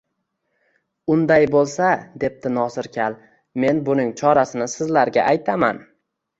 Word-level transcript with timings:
Unday 1.15 1.45
bo‘lsa, 1.55 1.91
debdi 2.25 2.53
Nosir 2.57 2.91
kal, 2.97 3.19
men 3.67 3.85
buning 3.93 4.13
chorasini 4.25 4.73
sizlarga 4.77 5.31
aytaman 5.37 5.83